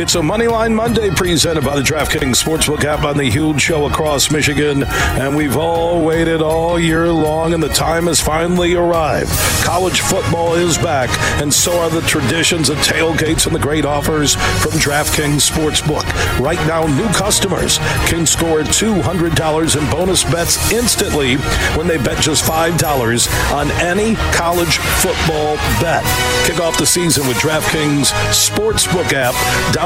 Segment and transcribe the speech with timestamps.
[0.00, 4.30] It's a Moneyline Monday presented by the DraftKings Sportsbook app on the huge show across
[4.30, 4.84] Michigan.
[4.84, 9.32] And we've all waited all year long, and the time has finally arrived.
[9.64, 11.10] College football is back,
[11.42, 16.06] and so are the traditions of tailgates and the great offers from DraftKings Sportsbook.
[16.38, 21.34] Right now, new customers can score $200 in bonus bets instantly
[21.76, 26.04] when they bet just $5 on any college football bet.
[26.46, 29.34] Kick off the season with DraftKings Sportsbook app.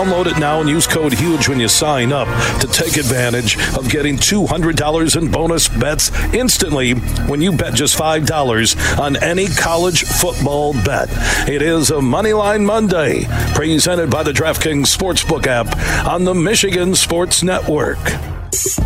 [0.02, 2.26] Download it now and use code HUGE when you sign up
[2.60, 6.94] to take advantage of getting $200 in bonus bets instantly
[7.28, 11.08] when you bet just $5 on any college football bet.
[11.48, 15.68] It is a Moneyline Monday presented by the DraftKings Sportsbook app
[16.04, 18.00] on the Michigan Sports Network.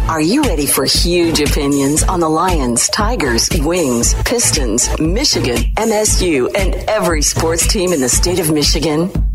[0.09, 6.75] Are you ready for huge opinions on the Lions, Tigers, Wings, Pistons, Michigan, MSU, and
[6.91, 9.11] every sports team in the state of Michigan?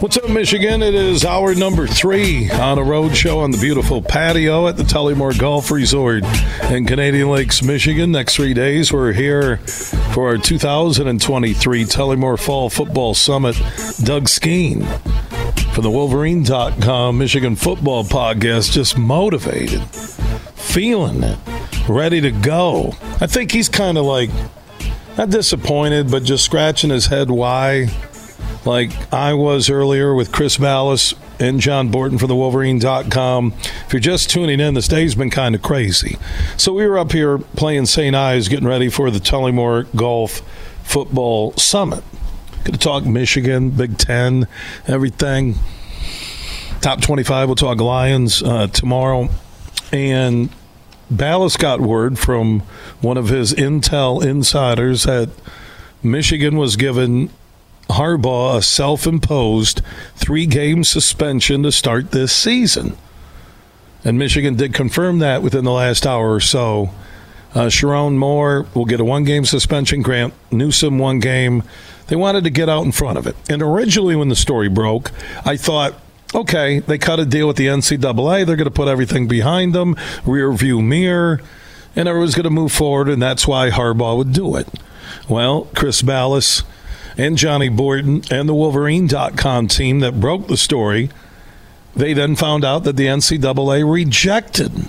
[0.00, 0.82] What's up, Michigan?
[0.82, 4.82] It is hour number three on a road show on the beautiful patio at the
[4.82, 6.24] Tullymore Golf Resort
[6.70, 8.10] in Canadian Lakes, Michigan.
[8.10, 9.58] Next three days, we're here
[10.12, 13.56] for our 2023 Tullymore Fall Football Summit.
[14.02, 14.84] Doug Skene
[15.72, 21.38] from the Wolverine.com Michigan Football Podcast, just motivated, feeling it,
[21.88, 22.94] ready to go.
[23.20, 24.30] I think he's kind of like,
[25.16, 27.86] not disappointed, but just scratching his head why
[28.66, 33.52] like I was earlier with Chris Balas and John Borton for the Wolverine.com.
[33.86, 36.16] If you're just tuning in, this day's been kind of crazy.
[36.56, 38.14] So we were up here playing St.
[38.14, 40.42] Ives, getting ready for the Tullymore Golf
[40.82, 42.04] Football Summit.
[42.64, 44.48] Going to talk Michigan, Big Ten,
[44.86, 45.56] everything.
[46.80, 49.28] Top 25, we'll talk Lions uh, tomorrow.
[49.92, 50.50] And
[51.10, 52.60] Balas got word from
[53.00, 55.30] one of his intel insiders that
[56.02, 57.30] Michigan was given
[57.90, 59.82] Harbaugh a self imposed
[60.16, 62.96] three game suspension to start this season.
[64.04, 66.90] And Michigan did confirm that within the last hour or so.
[67.54, 71.62] Uh, Sherrone Moore will get a one game suspension, Grant Newsome one game.
[72.08, 73.36] They wanted to get out in front of it.
[73.48, 75.12] And originally, when the story broke,
[75.44, 75.94] I thought,
[76.34, 78.44] okay, they cut a deal with the NCAA.
[78.44, 79.96] They're going to put everything behind them,
[80.26, 81.40] rear view mirror,
[81.96, 84.68] and everyone's going to move forward, and that's why Harbaugh would do it.
[85.28, 86.64] Well, Chris Balas
[87.16, 91.10] and Johnny Borton and the Wolverine.com team that broke the story,
[91.94, 94.88] they then found out that the NCAA rejected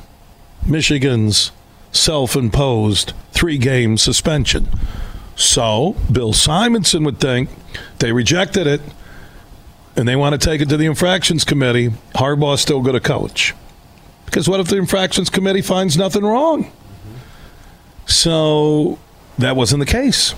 [0.66, 1.52] Michigan's
[1.92, 4.68] self imposed three game suspension.
[5.36, 7.50] So, Bill Simonson would think
[8.00, 8.82] they rejected it
[9.96, 11.90] and they want to take it to the infractions committee.
[12.16, 13.54] Harbaugh's still going to coach.
[14.26, 16.72] Because what if the infractions committee finds nothing wrong?
[18.06, 19.00] So,
[19.38, 20.34] that wasn't the case.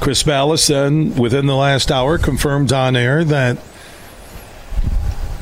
[0.00, 3.58] Chris Balas then, within the last hour, confirmed on air that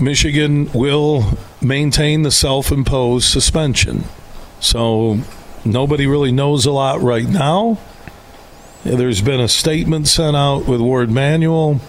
[0.00, 4.04] Michigan will maintain the self imposed suspension.
[4.60, 5.20] So
[5.64, 7.78] nobody really knows a lot right now.
[8.84, 11.80] There's been a statement sent out with Warde Manuel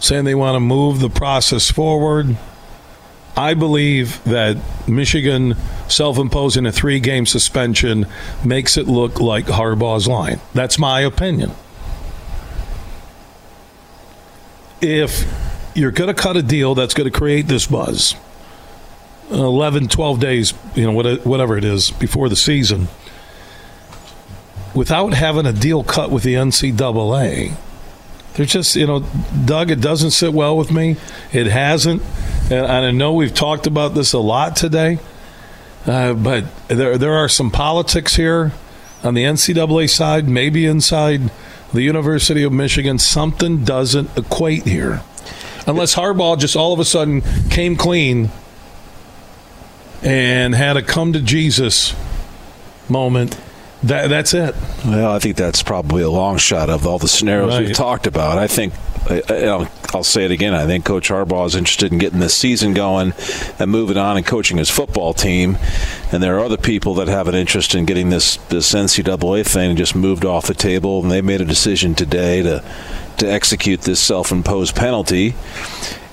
[0.00, 2.36] saying they want to move the process forward.
[3.36, 4.56] I believe that
[4.88, 5.56] Michigan
[5.88, 8.06] self imposing a three game suspension
[8.44, 10.40] makes it look like Harbaugh's line.
[10.54, 11.52] That's my opinion.
[14.80, 15.24] If
[15.74, 18.14] you're going to cut a deal that's going to create this buzz
[19.30, 20.92] 11 12 days you know
[21.24, 22.88] whatever it is before the season
[24.74, 27.56] without having a deal cut with the ncaa
[28.34, 29.00] they're just you know
[29.44, 30.96] doug it doesn't sit well with me.
[31.32, 32.02] It hasn't.
[32.50, 34.98] And i know we've talked about this a lot today
[35.86, 38.52] uh, but there, there are some politics here
[39.02, 41.30] on the ncaa side maybe inside
[41.76, 45.02] the University of Michigan, something doesn't equate here.
[45.66, 48.30] Unless Harbaugh just all of a sudden came clean
[50.02, 51.94] and had a come to Jesus
[52.88, 53.38] moment.
[53.82, 54.54] That, that's it.
[54.84, 57.66] Well, I think that's probably a long shot of all the scenarios right.
[57.66, 58.38] we've talked about.
[58.38, 58.72] I think
[59.08, 60.54] I'll, I'll say it again.
[60.54, 63.14] I think Coach Harbaugh is interested in getting this season going
[63.58, 65.58] and moving on and coaching his football team.
[66.12, 69.76] And there are other people that have an interest in getting this this NCAA thing
[69.76, 71.02] just moved off the table.
[71.02, 72.64] And they made a decision today to
[73.18, 75.34] to execute this self-imposed penalty.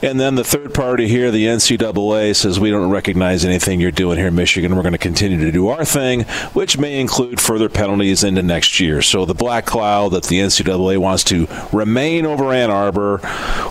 [0.03, 4.17] And then the third party here, the NCAA, says we don't recognize anything you're doing
[4.17, 4.75] here in Michigan.
[4.75, 8.81] We're going to continue to do our thing, which may include further penalties into next
[8.81, 9.01] year.
[9.01, 13.21] So the black cloud that the NCAA wants to remain over Ann Arbor,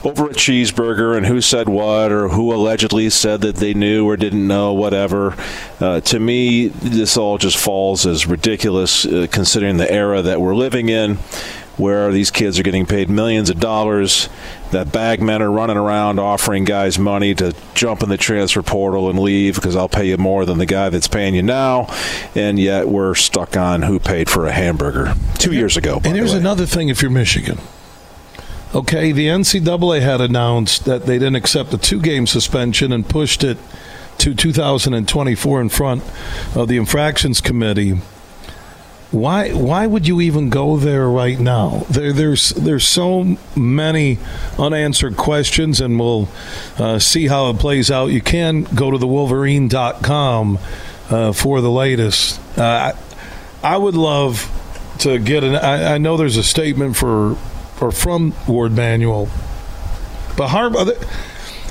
[0.04, 4.16] over a cheeseburger, and who said what, or who allegedly said that they knew or
[4.16, 5.36] didn't know, whatever.
[5.80, 10.54] Uh, to me, this all just falls as ridiculous uh, considering the era that we're
[10.54, 11.18] living in
[11.82, 14.28] where these kids are getting paid millions of dollars,
[14.70, 19.10] that bag men are running around offering guys money to jump in the transfer portal
[19.10, 21.92] and leave because I'll pay you more than the guy that's paying you now,
[22.34, 26.00] and yet we're stuck on who paid for a hamburger two years ago.
[26.04, 27.58] And here's another thing if you're Michigan.
[28.74, 33.44] Okay, the NCAA had announced that they didn't accept the two game suspension and pushed
[33.44, 33.58] it
[34.18, 36.02] to 2024 in front
[36.54, 38.00] of the infractions committee
[39.12, 41.84] why why would you even go there right now?
[41.90, 44.18] There, there's there's so many
[44.58, 46.28] unanswered questions, and we'll
[46.78, 48.06] uh, see how it plays out.
[48.06, 50.58] You can go to the Wolverine.com
[51.10, 52.40] uh, for the latest.
[52.58, 52.92] Uh, I,
[53.62, 54.50] I would love
[55.00, 55.56] to get an.
[55.56, 57.36] I, I know there's a statement for
[57.80, 59.28] or from Warde Manuel,
[60.38, 60.74] but Harb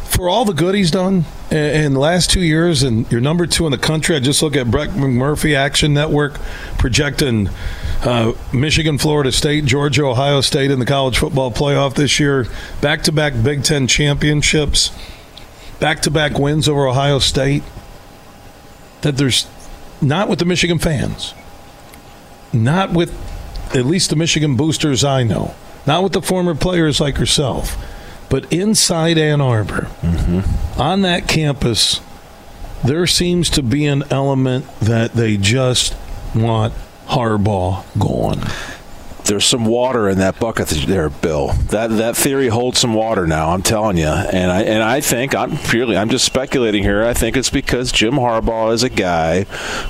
[0.04, 3.65] for all the good he's done in the last two years, and you're number two
[3.65, 4.15] in the country.
[4.15, 6.39] I just look at Brett McMurphy Action Network
[6.77, 7.50] projecting
[8.03, 12.48] uh, Michigan, Florida State, Georgia, Ohio State in the college football playoff this year.
[12.80, 14.92] Back to back Big Ten championships,
[15.80, 17.63] back to back wins over Ohio State.
[19.01, 19.45] That there's
[20.01, 21.33] not with the Michigan fans,
[22.53, 23.13] not with
[23.75, 25.53] at least the Michigan boosters I know,
[25.86, 27.77] not with the former players like yourself
[28.31, 30.81] but inside Ann Arbor, mm-hmm.
[30.81, 32.01] on that campus,
[32.83, 35.95] there seems to be an element that they just
[36.33, 36.74] want
[37.07, 38.39] Harbaugh gone
[39.31, 41.54] there's some water in that bucket there, Bill.
[41.69, 43.51] That that theory holds some water now.
[43.51, 47.06] I'm telling you, and I and I think I'm purely I'm just speculating here.
[47.06, 49.44] I think it's because Jim Harbaugh is a guy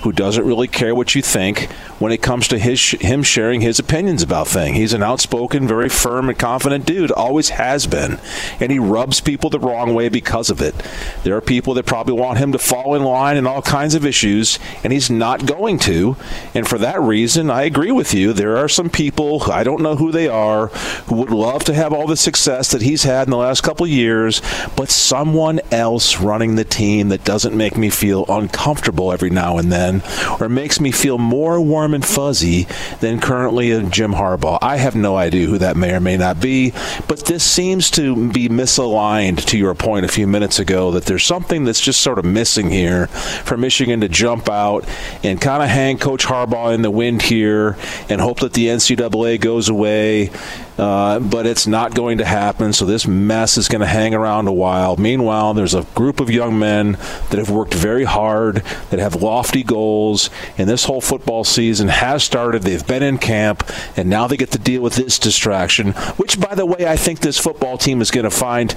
[0.03, 3.79] who doesn't really care what you think when it comes to his him sharing his
[3.79, 4.77] opinions about things.
[4.77, 7.11] He's an outspoken, very firm and confident dude.
[7.11, 8.19] Always has been,
[8.59, 10.75] and he rubs people the wrong way because of it.
[11.23, 14.05] There are people that probably want him to fall in line in all kinds of
[14.05, 16.15] issues, and he's not going to.
[16.53, 18.33] And for that reason, I agree with you.
[18.33, 20.68] There are some people people, I don't know who they are,
[21.07, 23.86] who would love to have all the success that he's had in the last couple
[23.86, 24.42] of years,
[24.75, 29.72] but someone else running the team that doesn't make me feel uncomfortable every now and
[29.72, 30.01] then,
[30.39, 32.68] or makes me feel more warm and fuzzy
[33.00, 34.60] than currently Jim Harbaugh.
[34.62, 36.74] I have no idea who that may or may not be,
[37.07, 41.24] but this seems to be misaligned to your point a few minutes ago that there's
[41.24, 44.88] something that's just sort of missing here for Michigan to jump out
[45.24, 47.78] and kind of hang Coach Harbaugh in the wind here
[48.10, 50.31] and hope that the NCAA Goes away,
[50.79, 52.73] uh, but it's not going to happen.
[52.73, 54.97] So this mess is going to hang around a while.
[54.97, 56.94] Meanwhile, there's a group of young men
[57.29, 58.57] that have worked very hard,
[58.89, 62.63] that have lofty goals, and this whole football season has started.
[62.63, 63.63] They've been in camp,
[63.95, 67.19] and now they get to deal with this distraction, which, by the way, I think
[67.19, 68.75] this football team is going to find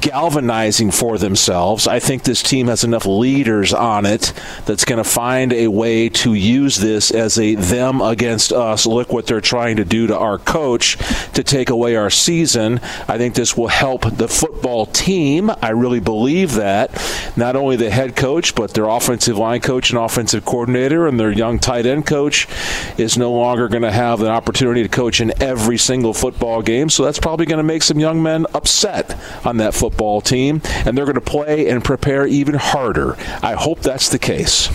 [0.00, 1.86] galvanizing for themselves.
[1.86, 4.32] I think this team has enough leaders on it
[4.64, 8.86] that's going to find a way to use this as a them against us.
[8.86, 10.96] Look what they're trying to do to our coach
[11.34, 12.80] to take away our season.
[13.08, 15.50] I think this will help the football team.
[15.62, 16.90] I really believe that.
[17.36, 21.30] Not only the head coach, but their offensive line coach and offensive coordinator and their
[21.30, 22.48] young tight end coach
[22.96, 26.88] is no longer going to have an opportunity to coach in every single football game.
[26.88, 30.96] So that's probably going to make some young men upset on that football team, and
[30.96, 33.16] they're going to play and prepare even harder.
[33.42, 34.70] I hope that's the case.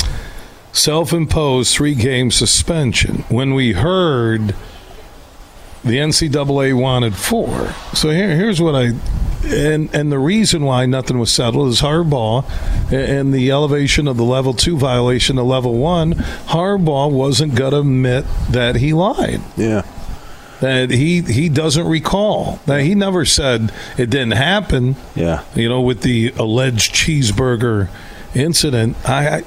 [0.72, 3.24] Self imposed three game suspension.
[3.30, 4.54] When we heard
[5.84, 7.74] the NCAA wanted four.
[7.94, 8.92] So here, here's what I.
[9.42, 12.44] And, and the reason why nothing was settled is Harbaugh
[12.92, 16.14] and the elevation of the level two violation to level one.
[16.14, 19.40] Harbaugh wasn't going to admit that he lied.
[19.56, 19.84] Yeah
[20.62, 22.60] that he he doesn't recall.
[22.66, 24.96] That he never said it didn't happen.
[25.16, 27.90] Yeah, you know, with the alleged cheeseburger
[28.36, 28.98] incident.
[29.08, 29.44] I, I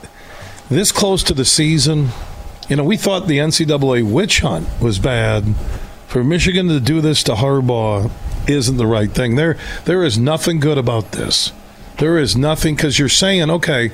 [0.70, 2.08] this close to the season,
[2.68, 5.54] you know, we thought the NCAA witch hunt was bad.
[6.06, 8.10] For Michigan to do this to Harbaugh
[8.48, 9.36] isn't the right thing.
[9.36, 11.52] There there is nothing good about this.
[11.98, 13.92] There is nothing because you're saying, okay,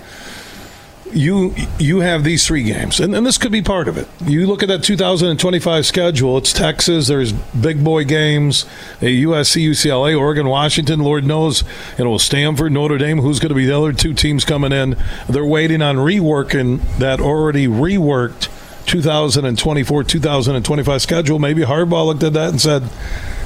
[1.13, 4.09] you you have these three games, and, and, this could be part of it.
[4.25, 6.39] You look at that 2025 schedule.
[6.39, 7.09] It's Texas.
[7.09, 8.65] There's big boy games.
[9.01, 11.01] A USC, UCLA, Oregon, Washington.
[11.01, 11.65] Lord knows,
[11.99, 13.19] you know, Stanford, Notre Dame.
[13.19, 14.97] Who's going to be the other two teams coming in?
[15.29, 18.49] They're waiting on reworking that already reworked
[18.87, 21.39] 2024 2025 schedule.
[21.39, 22.89] Maybe Harbaugh looked at that and said,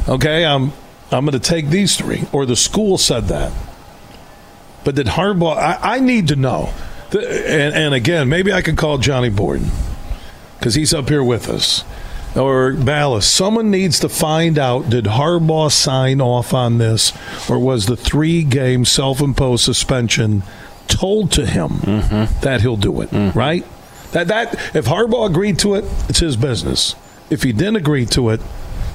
[0.09, 0.73] "Okay, I'm
[1.13, 2.25] I'm going to take these three.
[2.33, 3.53] Or the school said that.
[4.85, 5.57] But did Harbaugh?
[5.57, 6.73] I, I need to know
[7.15, 9.71] and, and again, maybe I could call Johnny Borton
[10.59, 11.85] because he's up here with us.
[12.35, 17.13] Or Balas, Someone needs to find out did Harbaugh sign off on this,
[17.51, 20.43] or was the three game self imposed suspension
[20.89, 22.41] told to him mm-hmm.
[22.41, 23.39] that he'll do it, mm-hmm.
[23.39, 23.67] right?
[24.13, 26.95] That, that If Harbaugh agreed to it, it's his business.
[27.29, 28.41] If he didn't agree to it,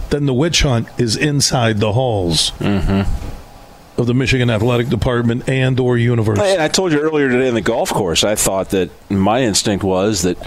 [0.10, 2.52] then the witch hunt is inside the halls.
[2.60, 3.36] Mm-hmm
[3.98, 6.48] of the Michigan Athletic Department and or university.
[6.48, 9.84] And I told you earlier today in the golf course, I thought that my instinct
[9.84, 10.38] was that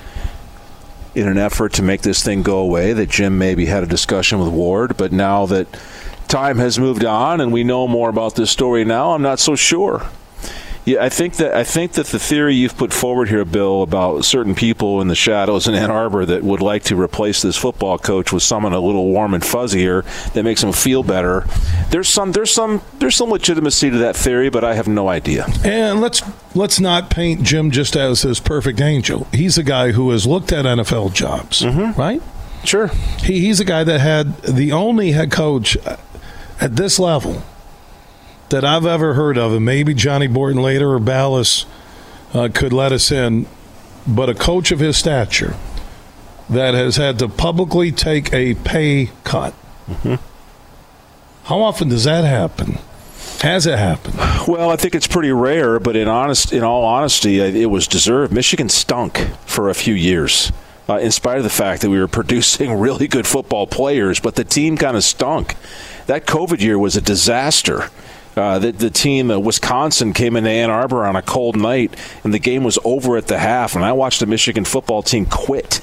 [1.14, 4.38] in an effort to make this thing go away, that Jim maybe had a discussion
[4.38, 5.66] with Ward, but now that
[6.28, 9.56] time has moved on and we know more about this story now, I'm not so
[9.56, 10.06] sure.
[10.86, 14.24] Yeah, I think that I think that the theory you've put forward here, Bill, about
[14.24, 17.98] certain people in the shadows in Ann Arbor that would like to replace this football
[17.98, 21.44] coach with someone a little warm and fuzzier that makes them feel better.
[21.90, 25.46] There's some there's some there's some legitimacy to that theory, but I have no idea.
[25.64, 26.22] And let's
[26.54, 29.26] let's not paint Jim just as this perfect angel.
[29.32, 31.98] He's a guy who has looked at NFL jobs, mm-hmm.
[32.00, 32.22] right?
[32.64, 32.88] Sure.
[33.22, 35.76] He, he's a guy that had the only head coach
[36.60, 37.42] at this level
[38.50, 41.66] that I've ever heard of, and maybe Johnny Borton later or Balas
[42.34, 43.46] uh, could let us in,
[44.06, 45.56] but a coach of his stature
[46.48, 49.54] that has had to publicly take a pay cut.
[49.86, 50.14] Mm-hmm.
[51.44, 52.78] How often does that happen?
[53.40, 54.16] Has it happened?
[54.46, 58.32] Well, I think it's pretty rare, but in honest, in all honesty, it was deserved.
[58.32, 60.52] Michigan stunk for a few years.
[60.88, 64.34] Uh, in spite of the fact that we were producing really good football players, but
[64.34, 65.54] the team kind of stunk.
[66.06, 67.90] That COVID year was a disaster.
[68.36, 72.32] Uh, the, the team, uh, Wisconsin, came into Ann Arbor on a cold night, and
[72.32, 73.74] the game was over at the half.
[73.74, 75.80] And I watched the Michigan football team quit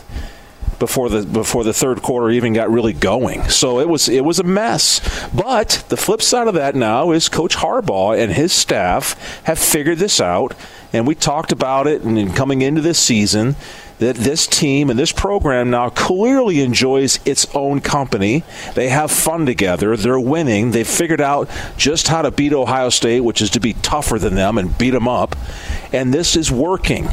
[0.80, 3.44] before the before the third quarter even got really going.
[3.50, 5.02] So it was it was a mess.
[5.34, 9.98] But the flip side of that now is Coach Harbaugh and his staff have figured
[9.98, 10.56] this out,
[10.94, 12.02] and we talked about it.
[12.04, 13.56] And coming into this season,
[14.00, 18.44] that this team and this program now clearly enjoys its own company.
[18.76, 19.98] They have fun together.
[19.98, 20.72] They're winning.
[20.72, 24.36] They've figured out just how to beat Ohio State, which is to be tougher than
[24.36, 25.36] them and beat them up.
[25.92, 27.10] And this is working.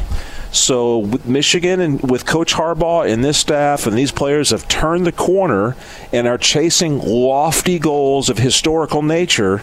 [0.55, 5.05] So with Michigan and with Coach Harbaugh and this staff and these players have turned
[5.05, 5.75] the corner
[6.11, 9.61] and are chasing lofty goals of historical nature.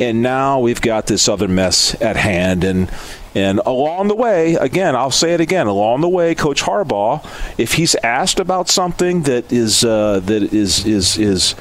[0.00, 2.64] And now we've got this other mess at hand.
[2.64, 2.90] And
[3.34, 5.66] and along the way, again, I'll say it again.
[5.66, 7.24] Along the way, Coach Harbaugh,
[7.56, 11.54] if he's asked about something that is uh, that is is is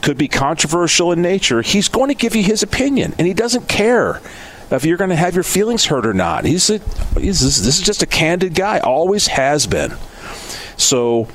[0.00, 3.68] could be controversial in nature, he's going to give you his opinion, and he doesn't
[3.68, 4.20] care
[4.70, 6.44] if you're going to have your feelings hurt or not.
[6.44, 6.78] He's, a,
[7.18, 8.78] he's this is just a candid guy.
[8.78, 9.94] Always has been.
[10.76, 11.28] So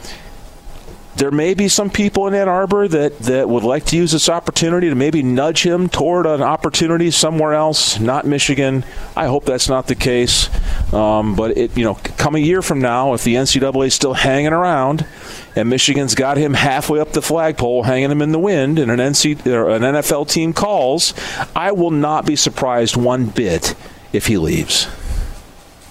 [1.15, 4.27] there may be some people in Ann Arbor that, that would like to use this
[4.27, 8.83] opportunity to maybe nudge him toward an opportunity somewhere else, not Michigan.
[9.15, 10.49] I hope that's not the case.
[10.93, 14.13] Um, but it, you know, come a year from now, if the NCAA is still
[14.13, 15.05] hanging around,
[15.55, 18.99] and Michigan's got him halfway up the flagpole, hanging him in the wind, and an
[18.99, 21.13] NC or an NFL team calls,
[21.55, 23.75] I will not be surprised one bit
[24.11, 24.85] if he leaves.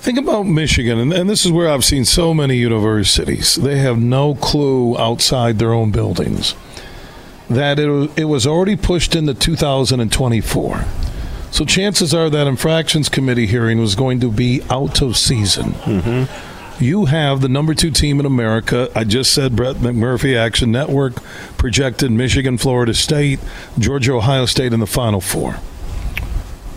[0.04, 3.54] Think about Michigan, and, and, this is where I've seen so many universities.
[3.54, 6.54] They have no clue outside their own buildings
[7.48, 10.84] that it, it was already pushed into 2024.
[11.50, 15.72] So chances are that infractions committee hearing was going to be out of season.
[15.72, 16.53] Mm-hmm.
[16.80, 18.90] You have the number two team in America.
[18.94, 21.14] I just said Brett McMurphy Action Network
[21.56, 23.40] projected Michigan, Florida State,
[23.78, 25.56] Georgia, Ohio State in the Final Four.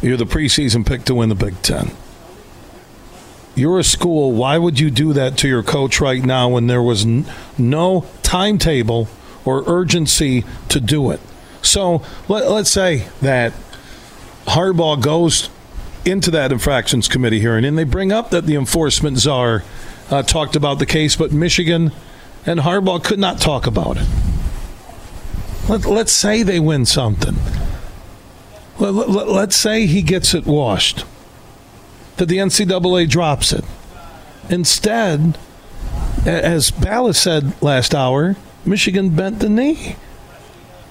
[0.01, 1.91] You're the preseason pick to win the Big Ten
[3.57, 4.33] you're a school.
[4.33, 7.25] Why would you do that to your coach right now when there was n-
[7.57, 9.09] no timetable
[9.43, 11.19] or urgency to do it?
[11.63, 13.53] So let, us say that
[14.45, 15.49] Harbaugh goes
[16.07, 19.63] into that infractions committee hearing and they bring up that the enforcement czar
[20.09, 21.91] uh, talked about the case, but Michigan
[22.45, 24.07] and Harbaugh could not talk about it.
[25.67, 27.35] Let, us say they win something.
[28.79, 31.03] Let, let, let's say he gets it washed
[32.15, 33.65] that the NCAA drops it.
[34.49, 35.37] Instead,
[36.25, 38.35] as Balas said last hour,
[38.65, 39.95] Michigan bent the knee.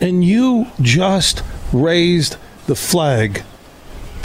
[0.00, 1.42] And you just
[1.73, 3.42] raised the flag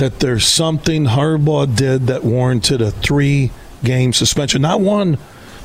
[0.01, 3.51] that there's something Harbaugh did that warranted a three
[3.83, 5.19] game suspension, not one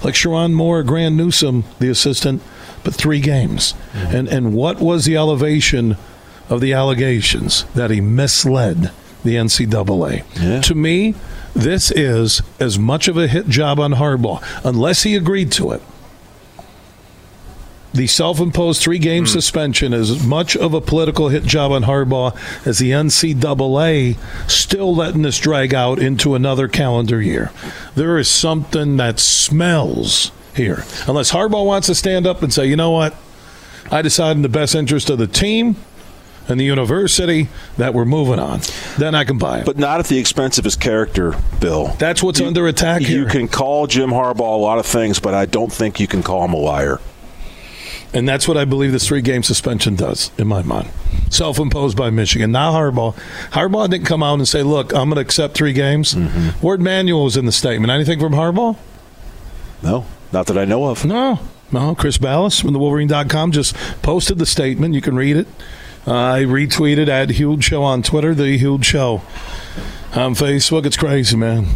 [0.04, 2.42] like Sherrone Moore, Grant Newsome, the assistant,
[2.84, 3.72] but three games.
[3.94, 4.14] Mm-hmm.
[4.14, 5.96] And and what was the elevation
[6.50, 8.90] of the allegations that he misled
[9.24, 10.24] the NCAA?
[10.38, 10.60] Yeah.
[10.60, 11.14] To me,
[11.54, 15.80] this is as much of a hit job on Harbaugh, unless he agreed to it
[17.96, 19.28] the self-imposed three-game mm.
[19.28, 22.36] suspension is as much of a political hit job on Harbaugh
[22.66, 24.16] as the NCAA
[24.48, 27.50] still letting this drag out into another calendar year.
[27.94, 30.84] There is something that smells here.
[31.06, 33.14] Unless Harbaugh wants to stand up and say, you know what,
[33.90, 35.76] I decide in the best interest of the team
[36.48, 38.60] and the university that we're moving on.
[38.98, 39.66] Then I can buy it.
[39.66, 41.88] But not at the expense of his character, Bill.
[41.98, 43.20] That's what's you, under attack here.
[43.20, 46.22] You can call Jim Harbaugh a lot of things, but I don't think you can
[46.22, 47.00] call him a liar.
[48.16, 50.88] And that's what I believe this three game suspension does, in my mind.
[51.28, 52.50] Self imposed by Michigan.
[52.50, 53.14] Now Harbaugh.
[53.50, 56.14] Harbaugh didn't come out and say, look, I'm going to accept three games.
[56.14, 56.58] Mm-hmm.
[56.64, 57.90] Warde Manuel was in the statement.
[57.90, 58.74] Anything from Harbaugh?
[59.82, 61.04] No, not that I know of.
[61.04, 61.94] No, no.
[61.94, 64.94] Chris Balas from the Wolverine.com just posted the statement.
[64.94, 65.46] You can read it.
[66.06, 69.20] Uh, I retweeted at Huge Show on Twitter, the Huge Show
[70.14, 70.86] on Facebook.
[70.86, 71.66] It's crazy, man.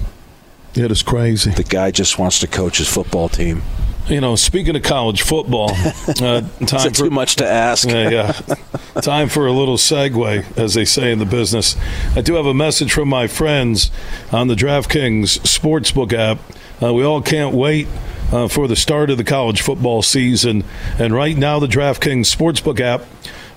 [0.75, 1.51] It is crazy.
[1.51, 3.63] The guy just wants to coach his football team.
[4.11, 7.89] You know, speaking of college football, uh, time for, too much to ask.
[7.89, 8.33] yeah, yeah.
[9.03, 11.77] time for a little segue, as they say in the business.
[12.17, 13.93] I do have a message from my friends
[14.33, 16.41] on the DraftKings Sportsbook app.
[16.83, 17.87] Uh, we all can't wait
[18.33, 20.65] uh, for the start of the college football season,
[20.99, 23.03] and right now the DraftKings Sportsbook app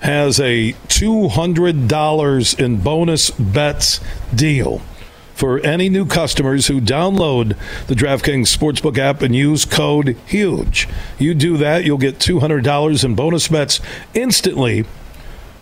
[0.02, 4.00] has a $200 in bonus bets
[4.32, 4.80] deal
[5.34, 10.88] for any new customers who download the DraftKings Sportsbook app and use code HUGE.
[11.18, 13.80] You do that, you'll get $200 in bonus bets
[14.14, 14.84] instantly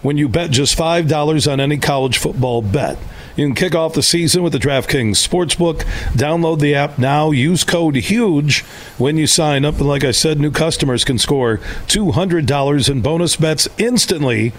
[0.02, 2.99] when you bet just $5 on any college football bet.
[3.37, 5.81] You can kick off the season with the DraftKings Sportsbook.
[6.12, 7.31] Download the app now.
[7.31, 8.61] Use code HUGE
[8.99, 9.79] when you sign up.
[9.79, 14.52] And like I said, new customers can score $200 in bonus bets instantly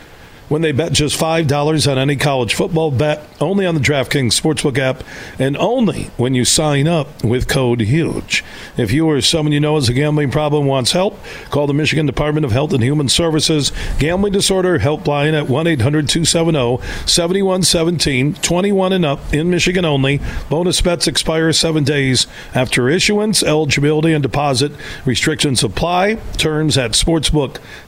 [0.50, 4.78] when they bet just $5 on any college football bet, only on the DraftKings Sportsbook
[4.78, 5.04] app,
[5.40, 8.44] and only when you sign up with code HUGE.
[8.78, 11.20] If you or someone you know has a gambling problem wants help,
[11.50, 16.08] call the Michigan Department of Health and Human Services Gambling Disorder Helpline at 1 800
[16.10, 16.78] 270
[17.08, 20.20] 7117, 21 and up in Michigan only.
[20.50, 23.44] Bonus bets expire seven days after issuance.
[23.44, 24.72] Eligibility and deposit
[25.06, 26.16] restrictions apply.
[26.38, 26.92] Terms at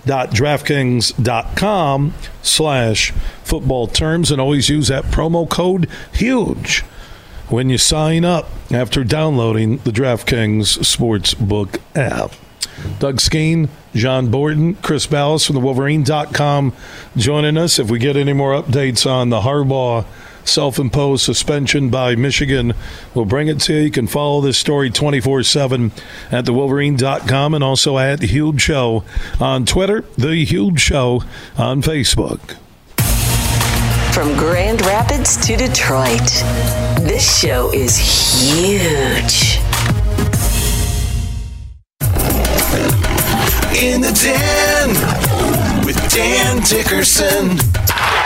[0.05, 3.11] sportsbook.draftkings.com slash
[3.43, 6.81] football terms and always use that promo code HUGE
[7.49, 12.31] when you sign up after downloading the DraftKings Sportsbook app.
[12.99, 16.73] Doug Skene, John Borton, Chris Balas from the Wolverine.com
[17.15, 17.79] joining us.
[17.79, 20.05] If we get any more updates on the Harbaugh
[20.47, 22.73] self imposed suspension by Michigan.
[23.13, 23.81] We'll bring it to you.
[23.81, 25.91] You can follow this story 24 7
[26.31, 29.03] at thewolverine.com and also at The Huge Show
[29.39, 31.23] on Twitter, The Huge Show
[31.57, 32.57] on Facebook.
[34.13, 36.21] From Grand Rapids to Detroit,
[37.01, 39.59] this show is huge.
[43.83, 47.74] In the Den with Dan Dickerson.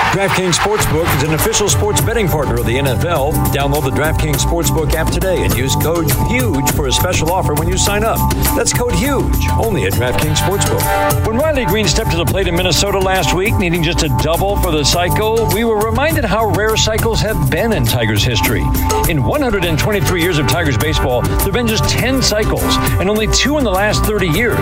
[0.10, 3.32] DraftKings Sportsbook is an official sports betting partner of the NFL.
[3.54, 7.68] Download the DraftKings Sportsbook app today and use code HUGE for a special offer when
[7.68, 8.18] you sign up.
[8.56, 11.28] That's code HUGE, only at DraftKings Sportsbook.
[11.28, 14.56] When Riley Greene stepped to the plate in Minnesota last week, needing just a double
[14.58, 18.64] for the cycle, we were reminded how rare cycles have been in Tigers history.
[19.10, 22.64] In 123 years of Tigers baseball, there have been just 10 cycles,
[23.00, 24.58] and only two in the last 30 years.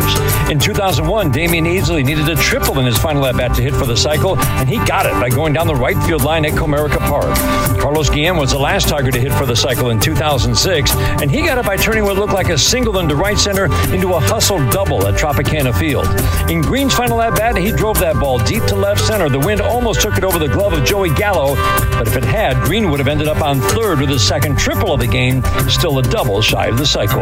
[0.52, 3.86] In 2001, Damion Easley needed a triple in his final at bat to hit for
[3.86, 6.98] the cycle, and he got it by going down the right field line at Comerica
[6.98, 7.38] Park.
[7.80, 11.44] Carlos Guillen was the last Tiger to hit for the cycle in 2006, and he
[11.44, 14.58] got it by turning what looked like a single into right center into a hustle
[14.72, 16.08] double at Tropicana Field.
[16.50, 19.30] In Greene's final at bat, he drove that ball deep to left center.
[19.30, 21.54] The wind almost took it over the glove of Joey Gallo,
[21.92, 24.92] but if it had, Green would have ended up on third with his second triple
[24.92, 27.22] of the game, still a double shy of the cycle.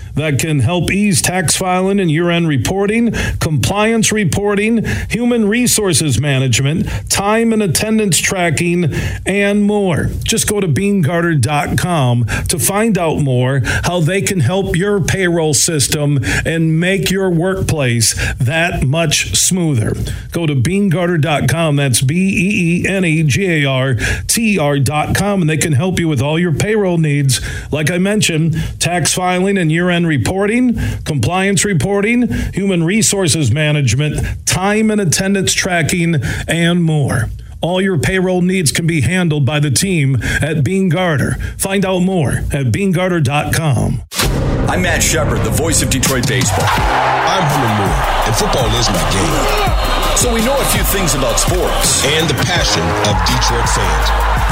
[0.15, 6.87] That can help ease tax filing and year end reporting, compliance reporting, human resources management,
[7.09, 8.93] time and attendance tracking,
[9.25, 10.09] and more.
[10.23, 16.19] Just go to beenegarter.com to find out more how they can help your payroll system
[16.45, 19.93] and make your workplace that much smoother.
[20.31, 21.75] Go to beenegarter.com.
[21.75, 23.95] That's B E E N E G A R
[24.27, 27.41] T R.com, and they can help you with all your payroll needs.
[27.71, 34.91] Like I mentioned, tax filing and year end reporting, compliance reporting, human resources management, time
[34.91, 36.15] and attendance tracking,
[36.47, 37.29] and more.
[37.61, 41.35] All your payroll needs can be handled by the team at Beene Garter.
[41.57, 44.03] Find out more at beenegarter.com.
[44.67, 46.65] I'm Matt Shepard, the voice of Detroit baseball.
[46.65, 50.00] I'm Herman Moore, and football is my game.
[50.15, 54.07] So we know a few things about sports and the passion of Detroit fans.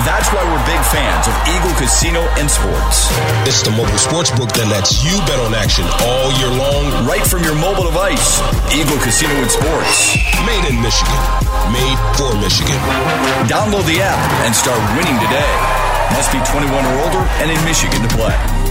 [0.08, 3.12] That's why we're big fans of Eagle Casino and Sports.
[3.46, 7.06] It's the mobile sports book that lets you bet on action all year long.
[7.06, 8.40] Right from your mobile device.
[8.74, 10.16] Eagle Casino and Sports.
[10.48, 11.20] Made in Michigan.
[11.70, 12.80] Made for Michigan.
[13.46, 15.52] Download the app and start winning today.
[16.16, 18.69] Must be 21 or older and in Michigan to play.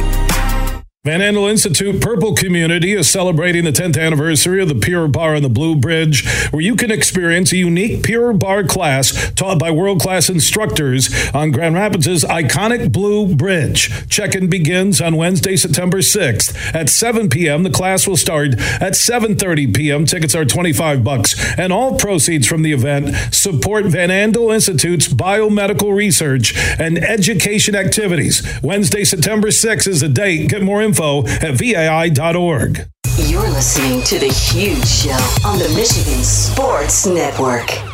[1.05, 5.43] Van Andel Institute Purple Community is celebrating the 10th anniversary of the Pure Barre on
[5.43, 10.01] the Blue Bridge, where you can experience a unique Pure Barre class taught by world
[10.01, 14.09] class instructors on Grand Rapids' iconic Blue Bridge.
[14.09, 17.63] Check in begins on Wednesday, September 6th at 7 p.m.
[17.63, 20.05] The class will start at 7:30 p.m.
[20.05, 25.95] Tickets are 25 bucks, and all proceeds from the event support Van Andel Institute's biomedical
[25.95, 28.43] research and education activities.
[28.65, 30.49] Wednesday, September 6th is the date.
[30.49, 32.89] Get more info at vai.org.
[33.27, 37.88] You're listening to The Huge Show on the Michigan Sports Network.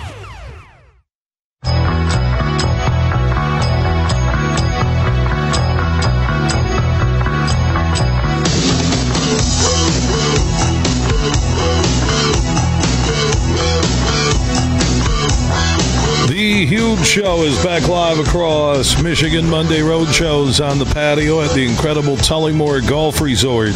[17.14, 19.48] Show is back live across Michigan.
[19.48, 23.68] Monday road shows on the patio at the incredible Tullymore Golf Resort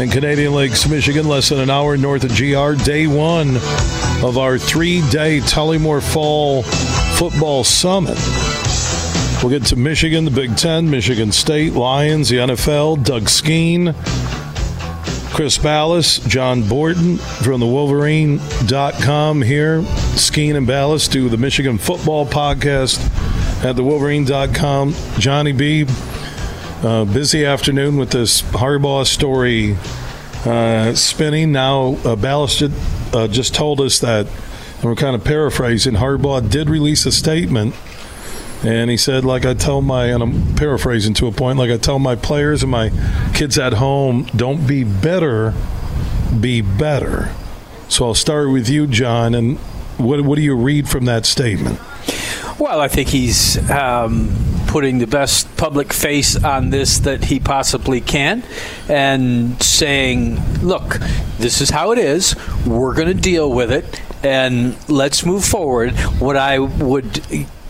[0.00, 2.82] in Canadian Lakes, Michigan, less than an hour north of GR.
[2.82, 3.54] Day one
[4.24, 8.18] of our three day Tullymore Fall Football Summit.
[9.44, 13.94] We'll get to Michigan, the Big Ten, Michigan State, Lions, the NFL, Doug Skene,
[15.32, 19.82] Chris Balas, John Borton from the Wolverine.com here.
[20.14, 23.00] Skene and Balas do the Michigan Football Podcast
[23.64, 24.94] at the Wolverine.com.
[25.18, 25.86] Johnny B,
[26.82, 29.78] uh, busy afternoon with this Harbaugh story
[30.44, 31.50] uh, spinning.
[31.50, 32.72] Now, uh, Balas did,
[33.14, 37.74] uh, just told us that, and we're kind of paraphrasing, Harbaugh did release a statement.
[38.64, 41.78] And he said, like I tell my, and I'm paraphrasing to a point, like I
[41.78, 42.90] tell my players and my
[43.34, 45.52] kids at home, don't be bitter,
[46.40, 47.32] be better.
[47.88, 49.34] So I'll start with you, John.
[49.34, 49.58] And
[49.98, 51.80] what, what do you read from that statement?
[52.58, 54.32] Well, I think he's um,
[54.68, 58.44] putting the best public face on this that he possibly can
[58.88, 60.98] and saying, look,
[61.38, 62.36] this is how it is.
[62.64, 65.92] We're going to deal with it and let's move forward.
[66.20, 67.20] What I would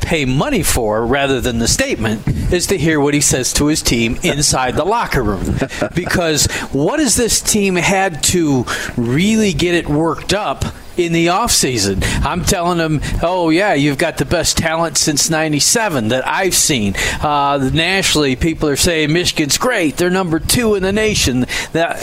[0.03, 3.83] pay money for rather than the statement is to hear what he says to his
[3.83, 5.57] team inside the locker room.
[5.95, 8.65] Because what has this team had to
[8.97, 10.65] really get it worked up
[10.97, 12.03] in the offseason.
[12.25, 16.95] I'm telling them, oh, yeah, you've got the best talent since 97 that I've seen.
[17.21, 19.97] Uh, nationally, people are saying Michigan's great.
[19.97, 21.47] They're number two in the nation.
[21.73, 22.01] That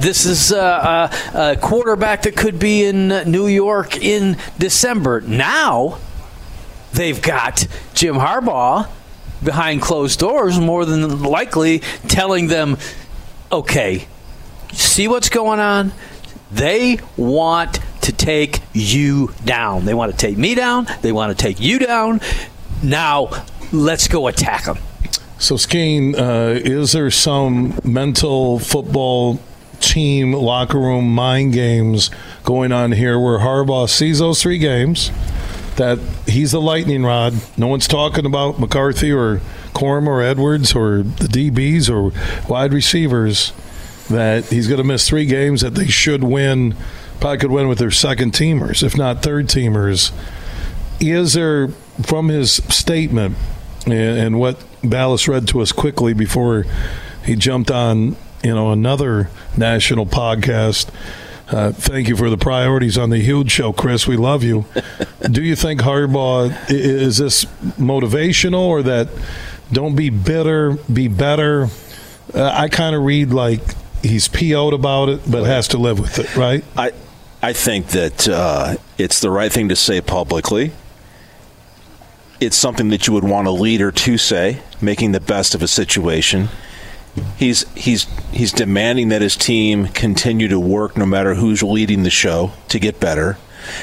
[0.00, 5.20] This is a, a, a quarterback that could be in New York in December.
[5.20, 5.98] Now,
[6.92, 8.88] they've got Jim Harbaugh
[9.42, 12.76] behind closed doors, more than likely telling them,
[13.50, 14.06] okay,
[14.72, 15.92] see what's going on?
[16.50, 19.84] They want to take you down.
[19.84, 20.86] They want to take me down.
[21.02, 22.20] They want to take you down.
[22.82, 24.78] Now, let's go attack them.
[25.38, 29.40] So, Skene, uh, is there some mental football
[29.80, 32.10] team locker room mind games
[32.44, 35.10] going on here where Harbaugh sees those three games?
[35.76, 37.34] That he's a lightning rod.
[37.56, 39.40] No one's talking about McCarthy or
[39.72, 42.12] Corum or Edwards or the DBs or
[42.48, 43.52] wide receivers.
[44.08, 46.74] That he's going to miss three games that they should win.
[47.20, 50.10] Probably could win with their second teamers, if not third teamers.
[51.00, 51.68] Is there,
[52.02, 53.36] from his statement
[53.86, 56.66] and, what Balas read to us quickly before
[57.24, 60.90] he jumped on, you know, another national podcast?
[61.50, 64.06] Uh, thank you for the priorities on the huge show, Chris.
[64.06, 64.66] We love you.
[65.30, 67.44] Do you think Harbaugh is this
[67.76, 69.08] motivational or that
[69.72, 71.68] don't be bitter, be better?
[72.32, 73.60] Uh, I kind of read like
[74.02, 76.64] he's PO'd about it, but has to live with it, right?
[76.76, 76.92] I
[77.42, 80.72] I think that uh, it's the right thing to say publicly.
[82.38, 85.68] It's something that you would want a leader to say, making the best of a
[85.68, 86.48] situation.
[87.36, 92.10] He's he's he's demanding that his team continue to work no matter who's leading the
[92.10, 93.36] show to get better.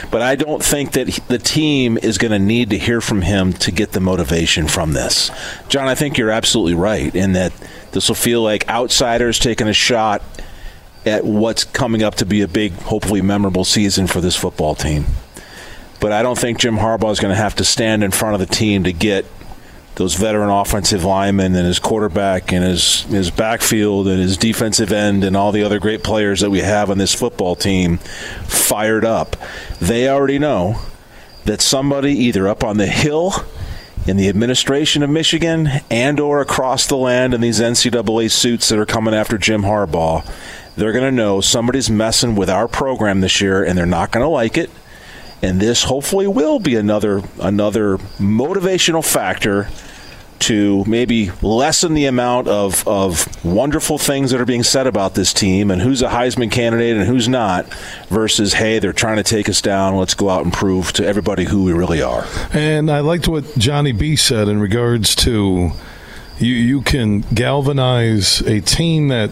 [0.09, 3.53] But I don't think that the team is going to need to hear from him
[3.53, 5.29] to get the motivation from this.
[5.69, 7.53] John, I think you're absolutely right in that
[7.91, 10.23] this will feel like outsiders taking a shot
[11.05, 15.05] at what's coming up to be a big, hopefully memorable season for this football team.
[15.99, 18.39] But I don't think Jim Harbaugh is going to have to stand in front of
[18.39, 19.25] the team to get
[19.97, 25.23] those veteran offensive linemen and his quarterback and his his backfield and his defensive end
[25.23, 27.97] and all the other great players that we have on this football team
[28.45, 29.35] fired up.
[29.81, 30.79] They already know
[31.45, 33.33] that somebody either up on the hill
[34.05, 38.77] in the administration of Michigan and or across the land in these NCAA suits that
[38.77, 40.23] are coming after Jim Harbaugh,
[40.75, 44.23] they're going to know somebody's messing with our program this year and they're not going
[44.23, 44.69] to like it.
[45.41, 49.67] And this hopefully will be another another motivational factor
[50.39, 55.33] to maybe lessen the amount of, of wonderful things that are being said about this
[55.33, 57.65] team and who's a Heisman candidate and who's not
[58.09, 59.95] versus, hey, they're trying to take us down.
[59.97, 62.25] Let's go out and prove to everybody who we really are.
[62.53, 65.71] And I liked what Johnny B said in regards to
[66.39, 66.53] you.
[66.53, 69.31] You can galvanize a team that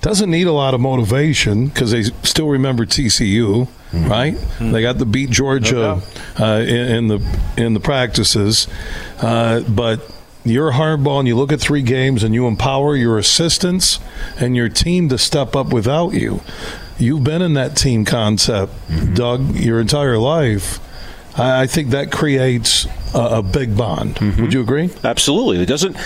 [0.00, 4.36] doesn't need a lot of motivation because they still remember TCU, right?
[4.60, 6.00] They got to beat Georgia
[6.38, 8.68] uh, in, in the in the practices,
[9.20, 10.00] uh, but.
[10.48, 14.00] You're Harbaugh, and you look at three games, and you empower your assistants
[14.38, 16.40] and your team to step up without you.
[16.98, 19.14] You've been in that team concept, mm-hmm.
[19.14, 20.80] Doug, your entire life.
[21.38, 24.16] I I think that creates a, a big bond.
[24.16, 24.42] Mm-hmm.
[24.42, 24.90] Would you agree?
[25.04, 25.62] Absolutely.
[25.62, 25.96] It doesn't,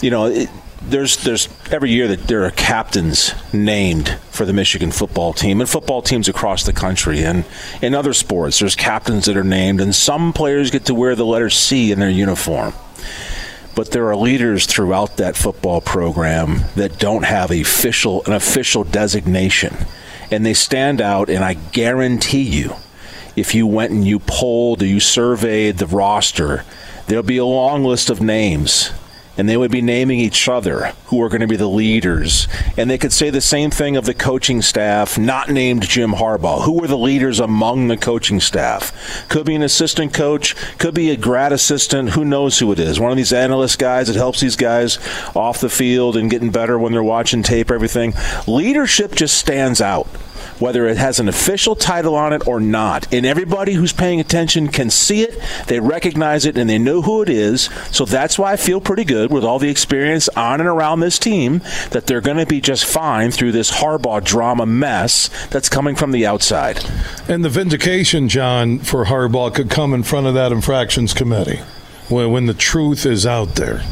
[0.00, 0.48] you know, it,
[0.82, 5.68] there's there's every year that there are captains named for the Michigan football team and
[5.68, 7.44] football teams across the country and
[7.82, 11.26] in other sports there's captains that are named and some players get to wear the
[11.26, 12.72] letter C in their uniform.
[13.80, 19.74] But there are leaders throughout that football program that don't have official an official designation.
[20.30, 22.74] And they stand out and I guarantee you
[23.36, 26.62] if you went and you polled or you surveyed the roster,
[27.06, 28.90] there'll be a long list of names.
[29.36, 32.46] And they would be naming each other who are going to be the leaders.
[32.76, 36.64] And they could say the same thing of the coaching staff, not named Jim Harbaugh.
[36.64, 39.28] Who were the leaders among the coaching staff?
[39.28, 43.00] Could be an assistant coach, could be a grad assistant, who knows who it is.
[43.00, 44.98] One of these analyst guys that helps these guys
[45.34, 48.14] off the field and getting better when they're watching tape, everything.
[48.46, 50.06] Leadership just stands out
[50.60, 53.12] whether it has an official title on it or not.
[53.12, 57.22] And everybody who's paying attention can see it, they recognize it, and they know who
[57.22, 57.70] it is.
[57.90, 61.18] So that's why I feel pretty good with all the experience on and around this
[61.18, 65.96] team that they're going to be just fine through this Harbaugh drama mess that's coming
[65.96, 66.84] from the outside.
[67.28, 71.60] And the vindication, John, for Harbaugh could come in front of that infractions committee
[72.08, 73.82] when, when the truth is out there.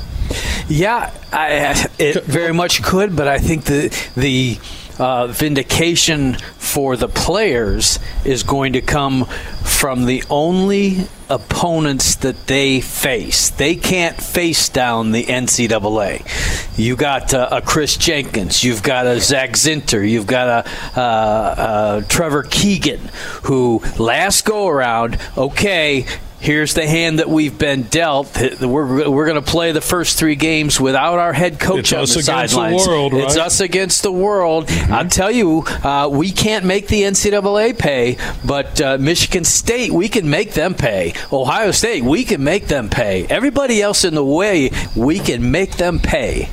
[0.68, 4.58] Yeah, I, it very much could, but I think the the
[4.98, 12.80] uh, vindication for the players is going to come from the only opponents that they
[12.80, 13.50] face.
[13.50, 16.78] They can't face down the NCAA.
[16.78, 21.02] You got uh, a Kris Jenkins, you've got a Zach Zinter, you've got a uh,
[21.02, 23.10] uh, Trevor Keegan,
[23.44, 26.06] who last go around, okay,
[26.40, 28.36] here's the hand that we've been dealt.
[28.60, 32.00] We're, we're going to play the first three games without our head coach It's on
[32.00, 32.86] us the against the sidelines.
[32.86, 34.66] world, It's us against the world.
[34.70, 40.08] I'll tell you, uh, we can't make the NCAA pay, but uh, Michigan State, we
[40.08, 41.14] can make them pay.
[41.32, 43.26] Ohio State, we can make them pay.
[43.26, 46.48] Everybody else in the way, we can make them pay.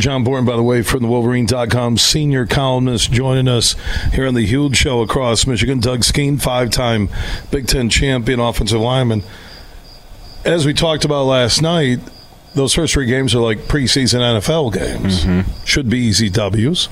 [0.00, 3.76] John Borton, by the way, from the Wolverine.com, senior columnist, joining us
[4.12, 5.80] here on the huge show across Michigan.
[5.80, 7.08] Doug Skene, five time
[7.50, 9.22] Big Ten champion offensive lineman.
[10.44, 12.00] As we talked about last night,
[12.54, 15.24] those first three games are like preseason NFL games.
[15.24, 15.64] Mm-hmm.
[15.64, 16.88] Should be easy W's,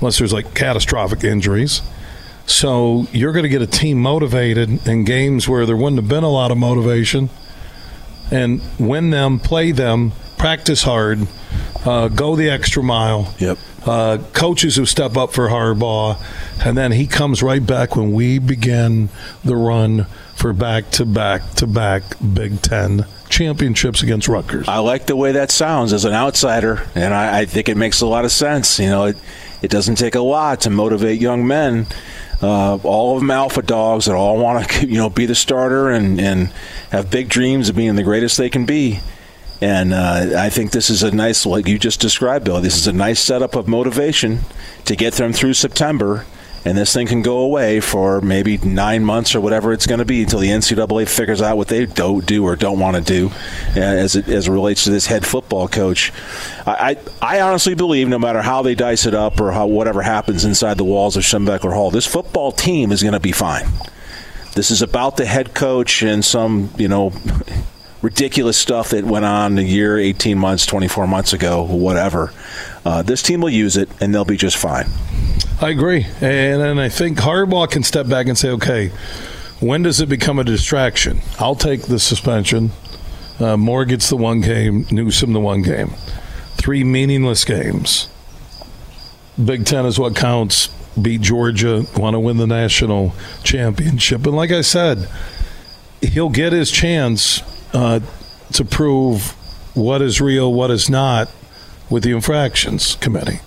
[0.00, 1.82] unless there's like catastrophic injuries.
[2.46, 6.24] So you're going to get a team motivated in games where there wouldn't have been
[6.24, 7.30] a lot of motivation
[8.30, 11.26] and win them, play them, practice hard,
[11.84, 13.34] uh, go the extra mile.
[13.38, 13.58] Yep.
[13.86, 16.20] Uh, coaches who step up for Harbaugh,
[16.64, 19.08] and then he comes right back when we begin
[19.42, 22.02] the run for back to back to back
[22.34, 24.68] Big Ten championships against Rutgers.
[24.68, 28.02] I like the way that sounds as an outsider, and I, I think it makes
[28.02, 28.78] a lot of sense.
[28.78, 29.16] You know, it,
[29.62, 31.86] it doesn't take a lot to motivate young men.
[32.42, 35.90] Uh, all of them alpha dogs that all want to, you know, be the starter
[35.90, 36.52] and, and
[36.90, 39.00] have big dreams of being the greatest they can be.
[39.60, 42.60] And uh, I think this is a nice, like you just described, Bill.
[42.60, 44.40] This is a nice setup of motivation
[44.86, 46.24] to get them through September
[46.64, 50.04] and this thing can go away for maybe nine months or whatever it's going to
[50.04, 53.30] be until the NCAA figures out what they don't do or don't want to do
[53.76, 56.12] uh, as it as it relates to this head football coach.
[56.66, 60.02] I, I, I honestly believe no matter how they dice it up or how whatever
[60.02, 63.66] happens inside the walls of Schembechler Hall, this football team is going to be fine.
[64.54, 67.12] This is about the head coach and some you know
[68.02, 72.32] ridiculous stuff that went on a year, 18 months, 24 months ago, whatever.
[72.84, 74.86] Uh, this team will use it and they'll be just fine.
[75.60, 78.88] I agree, and and I think Harbaugh can step back and say, okay,
[79.60, 81.20] when does it become a distraction?
[81.38, 82.70] I'll take the suspension.
[83.38, 85.90] Uh, Moore gets the one game, Newsome the one game.
[86.54, 88.08] Three meaningless games.
[89.42, 90.68] Big Ten is what counts.
[91.00, 93.12] Beat Georgia, want to win the national
[93.44, 94.26] championship.
[94.26, 95.08] And like I said,
[96.00, 98.00] he'll get his chance uh,
[98.52, 99.32] to prove
[99.74, 101.30] what is real, what is not
[101.88, 103.40] with the infractions committee.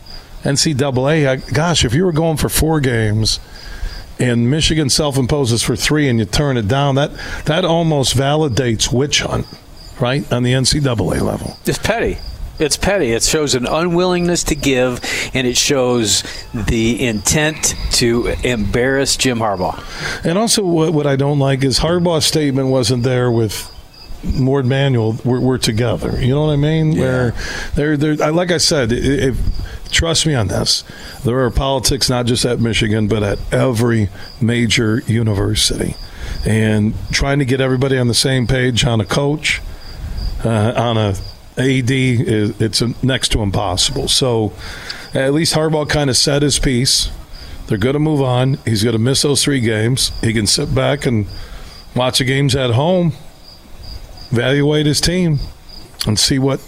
[0.44, 3.40] NCAA, I, gosh, if you were going for four games
[4.20, 7.12] and Michigan self imposes for three and you turn it down, that,
[7.46, 9.48] that almost validates witch hunt,
[10.00, 11.58] right, on the NCAA level.
[11.66, 12.18] It's petty.
[12.60, 13.12] It's petty.
[13.14, 15.02] It shows an unwillingness to give,
[15.34, 19.84] and it shows the intent to embarrass Jim Harbaugh.
[20.24, 23.73] And also, what, what I don't like is Harbaugh's statement wasn't there with
[24.24, 25.18] Warde Manuel.
[25.24, 26.20] We're, we're together.
[26.20, 26.94] You know what I mean?
[26.94, 27.02] Yeah.
[27.02, 27.36] Where
[27.76, 29.38] they're, they're, like I said, if,
[29.92, 30.84] trust me on this.
[31.24, 34.10] There are politics not just at Michigan, but at every
[34.42, 35.96] major university.
[36.46, 39.62] And trying to get everybody on the same page on a coach,
[40.44, 41.16] uh, on a
[41.58, 44.08] AD, is, it's next to impossible.
[44.08, 44.54] So
[45.14, 47.12] at least Harbaugh kind of said his piece.
[47.68, 48.56] They're going to move on.
[48.66, 50.12] He's going to miss those three games.
[50.22, 51.28] He can sit back and
[51.96, 53.14] watch the games at home,
[54.34, 55.40] evaluate his team,
[56.06, 56.60] and see what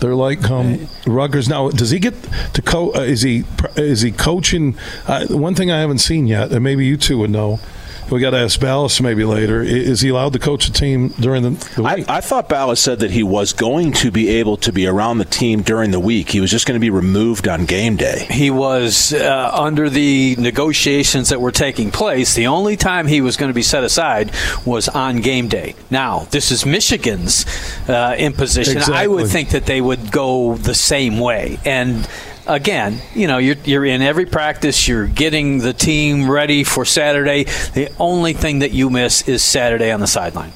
[0.00, 1.48] they're like come Rutgers.
[1.48, 2.14] Now, does he get
[2.54, 2.92] to co?
[2.94, 3.44] Uh, is he
[3.76, 4.76] is he coaching?
[5.06, 7.60] Uh, one thing I haven't seen yet, and maybe you two would know.
[8.10, 9.62] We got to ask Balas maybe later.
[9.62, 12.08] Is he allowed to coach a team during the, the week?
[12.08, 15.18] I, I, thought Balas said that he was going to be able to be around
[15.18, 16.30] the team during the week.
[16.30, 18.26] He was just going to be removed on game day.
[18.30, 22.34] He was uh, under the negotiations that were taking place.
[22.34, 24.32] The only time he was going to be set aside
[24.64, 25.74] was on game day.
[25.90, 27.46] Now, this is Michigan's
[27.88, 28.78] uh, imposition.
[28.78, 28.96] Exactly.
[28.96, 31.58] I would think that they would go the same way.
[31.64, 32.08] And
[32.46, 37.44] again, you know, you're, you're in every practice, you're getting the team ready for Saturday.
[37.44, 40.52] The only thing that you miss is Saturday on the sideline.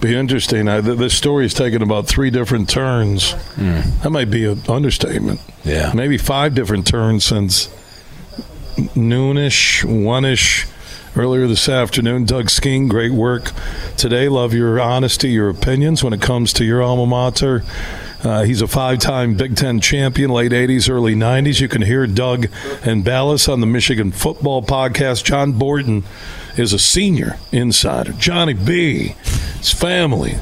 [0.00, 0.68] Be interesting.
[0.68, 3.34] I, this story's taken about three different turns.
[3.54, 4.02] Mm.
[4.02, 5.40] That might be an understatement.
[5.62, 5.92] Yeah.
[5.94, 7.68] Maybe five different turns since
[8.76, 10.66] noonish, one ish
[11.14, 12.24] earlier this afternoon.
[12.24, 13.52] Doug Skene, great work
[13.96, 14.28] today.
[14.28, 17.62] Love your honesty, your opinions when it comes to your alma mater.
[18.22, 21.60] Uh, he's a five time Big Ten champion, late 80s, early 90s.
[21.60, 22.46] You can hear Doug
[22.84, 25.24] and Balas on the Michigan Football Podcast.
[25.24, 26.04] John Borton
[26.56, 28.12] is a senior insider.
[28.12, 29.16] Johnny B,
[29.58, 30.36] his family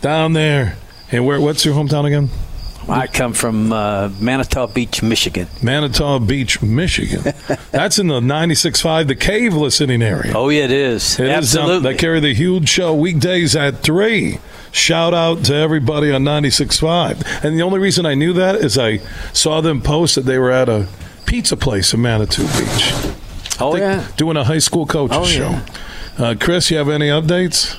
[0.00, 0.76] down there.
[1.10, 1.40] And where?
[1.40, 2.30] what's your hometown again?
[2.88, 5.48] I come from uh, Manitou Beach, Michigan.
[5.62, 7.34] Manitou Beach, Michigan.
[7.72, 10.32] That's in the 96.5, the cave listening area.
[10.36, 11.18] Oh, yeah, it is.
[11.18, 11.72] It Absolutely.
[11.72, 14.38] Is, um, they carry the huge show weekdays at 3.
[14.70, 17.44] Shout out to everybody on 96.5.
[17.44, 18.98] And the only reason I knew that is I
[19.32, 20.86] saw them post that they were at a
[21.24, 22.94] pizza place in Manitou Beach.
[23.58, 24.06] Oh, yeah.
[24.16, 25.50] Doing a high school coaches Oh, show.
[25.50, 25.66] yeah.
[26.18, 27.76] Uh, Chris, you have any updates?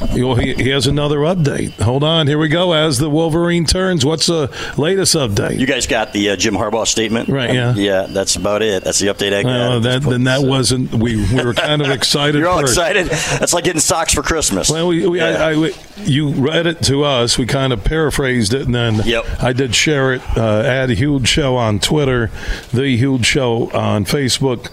[0.00, 1.72] Well, he, he has another update.
[1.80, 2.26] Hold on.
[2.26, 2.72] Here we go.
[2.72, 5.58] As the Wolverine turns, what's the latest update?
[5.58, 7.74] You guys got the uh, Jim Harbaugh statement, Right, yeah.
[7.74, 8.84] Yeah, that's about it.
[8.84, 9.50] That's the update I got.
[9.60, 10.46] Uh, that, point, then that so.
[10.46, 10.94] wasn't.
[10.94, 12.38] We, we were kind of excited.
[12.38, 12.74] You're all first.
[12.74, 13.06] excited.
[13.08, 14.70] That's like getting socks for Christmas.
[14.70, 15.44] Well, we, we, Yeah.
[15.44, 17.36] I, I, we- you read it to us.
[17.36, 19.42] We kind of paraphrased it, and then Yep.
[19.42, 20.22] I did share it.
[20.36, 22.30] Uh, at Huge Show on Twitter,
[22.72, 24.70] the Huge Show on Facebook.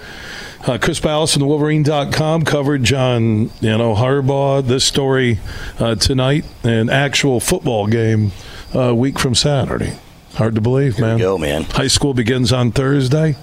[0.67, 4.65] Uh, Chris Balas from the Wolverine.com coverage on you know Harbaugh.
[4.65, 5.39] This story
[5.77, 8.31] uh, tonight, an actual football game
[8.73, 9.99] a week from Saturday.
[10.33, 11.19] Hard to believe, man.
[11.19, 11.63] go, man.
[11.65, 13.35] High school begins on Thursday.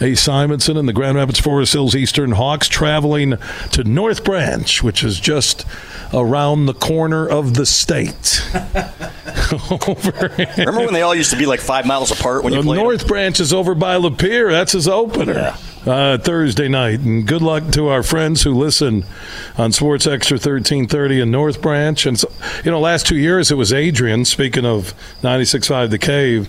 [0.00, 0.14] A.
[0.14, 3.34] Simonson and the Grand Rapids Forest Hills Eastern Hawks traveling
[3.72, 5.64] to North Branch, which is just
[6.12, 8.44] around the corner of the state.
[9.88, 12.64] over Remember when they all used to be like five miles apart when you the
[12.64, 12.80] played?
[12.80, 14.50] North Branch is over by Lapeer.
[14.50, 15.54] That's his opener.
[15.86, 17.00] Uh, Thursday night.
[17.00, 19.04] And good luck to our friends who listen
[19.58, 22.06] on Sports Extra 1330 in North Branch.
[22.06, 22.30] And, so,
[22.64, 26.48] you know, last two years it was Adrian, speaking of 96.5 The Cave.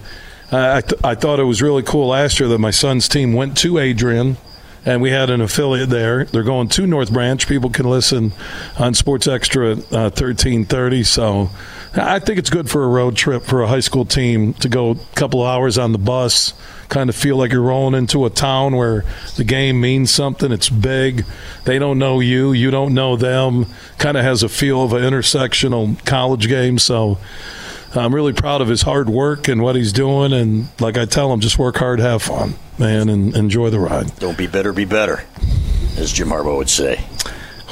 [0.54, 3.34] Uh, I, th- I thought it was really cool last year that my son's team
[3.34, 4.38] went to Adrian
[4.86, 6.26] and we had an affiliate there.
[6.26, 7.46] They're going to North Branch.
[7.48, 8.32] People can listen
[8.78, 11.04] on Sports Extra uh, 1330.
[11.04, 11.50] So
[11.96, 14.92] I think it's good for a road trip for a high school team to go
[14.92, 16.54] a couple of hours on the bus,
[16.90, 19.04] kind of feel like you're rolling into a town where
[19.38, 20.52] the game means something.
[20.52, 21.26] It's big.
[21.66, 22.52] They don't know you.
[22.52, 23.68] You don't know them.
[23.98, 26.78] Kind of has a feel of an intersectional college game.
[26.78, 27.18] So
[27.96, 30.34] I'm really proud of his hard work and what he's doing.
[30.34, 34.16] And like I tell him, just work hard, have fun, man, and enjoy the ride.
[34.18, 35.24] Don't be bitter, be better,
[35.98, 37.06] as Jim Harbaugh would say.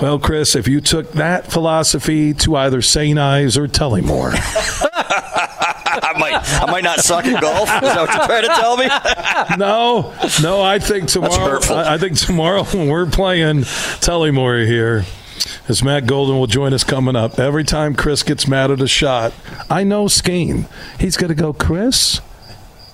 [0.01, 3.17] Well, Chris, if you took that philosophy to either St.
[3.19, 4.31] Ives or Tullymore,
[6.03, 7.61] I might, I might not suck at golf.
[7.61, 8.87] Is that what you're trying to tell me?
[9.57, 11.59] no, no, I think tomorrow.
[11.69, 13.61] I, I think tomorrow when we're playing
[14.01, 15.05] Tullymore here,
[15.67, 17.39] as Matt Golden will join us coming up.
[17.39, 19.33] Every time Chris gets mad at a shot,
[19.69, 20.67] I know Skene.
[20.99, 22.21] He's going to go, Chris.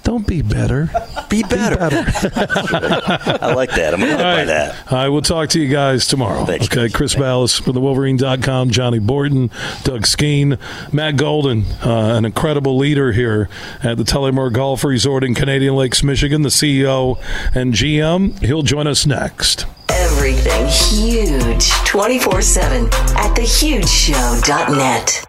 [0.10, 0.90] Don't be better.
[1.30, 1.78] Be better.
[1.80, 3.94] I like that.
[3.94, 4.46] I'm going to live All by right.
[4.46, 4.92] that.
[4.92, 6.46] All right, we'll talk to you guys tomorrow.
[6.46, 9.52] Thanks, okay, Chris Balas from the Wolverine.com, Johnny Borton,
[9.84, 10.58] Doug Skene,
[10.92, 13.50] Matt Golden, uh, an incredible leader here
[13.84, 17.20] at the Tullymore Golf Resort in Canadian Lakes, Michigan, the CEO
[17.54, 18.44] and GM.
[18.44, 19.68] He'll join us next.
[19.90, 25.29] Everything huge 24 7 at thehugeshow.net.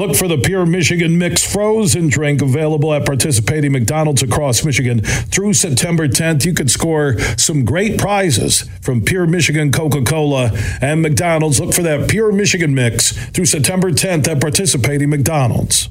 [0.00, 5.52] Look for the Pure Michigan Mix frozen drink available at participating McDonald's across Michigan through
[5.52, 6.46] September 10th.
[6.46, 11.60] You could score some great prizes from Pure Michigan Coca Cola and McDonald's.
[11.60, 15.90] Look for that Pure Michigan Mix through September 10th at participating McDonald's.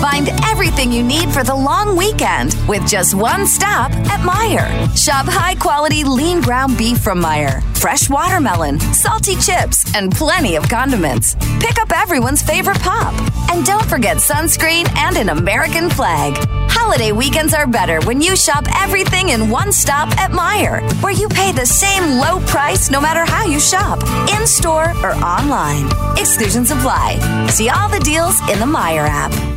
[0.00, 4.66] Find everything you need for the long weekend with just one stop at Meijer.
[4.96, 10.66] Shop high quality lean ground beef from Meijer, fresh watermelon, salty chips, and plenty of
[10.70, 11.34] condiments.
[11.60, 13.12] Pick up everyone's favorite pop.
[13.50, 16.34] And don't forget sunscreen and an American flag.
[16.70, 21.28] Holiday weekends are better when you shop everything in one stop at Meijer, where you
[21.28, 25.86] pay the same low price no matter how you shop, in store or online.
[26.16, 27.18] Exclusions apply.
[27.50, 29.49] See all the deals in the Meijer app.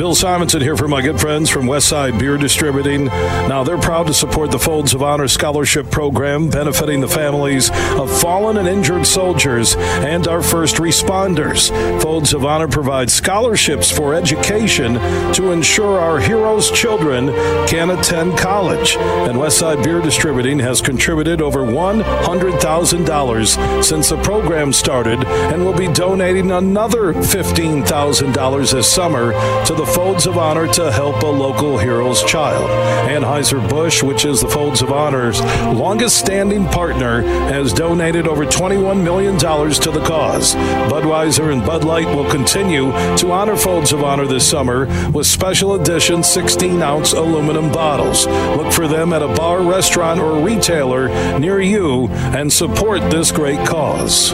[0.00, 3.04] Bill Simonson here for my good friends from Westside Beer Distributing.
[3.04, 8.10] Now, they're proud to support the Folds of Honor Scholarship Program, benefiting the families of
[8.10, 11.68] fallen and injured soldiers and our first responders.
[12.00, 14.94] Folds of Honor provides scholarships for education
[15.34, 17.26] to ensure our heroes' children
[17.68, 18.96] can attend college.
[18.96, 25.92] And Westside Beer Distributing has contributed over $100,000 since the program started and will be
[25.92, 29.32] donating another $15,000 this summer
[29.66, 32.68] to the Folds of Honor to help a local hero's child.
[33.10, 39.36] Anheuser-Busch, which is the Folds of Honor's longest standing partner, has donated over $21 million
[39.38, 40.54] to the cause.
[40.54, 45.74] Budweiser and Bud Light will continue to honor Folds of Honor this summer with special
[45.74, 48.26] edition 16 ounce aluminum bottles.
[48.26, 53.66] Look for them at a bar, restaurant, or retailer near you and support this great
[53.66, 54.32] cause.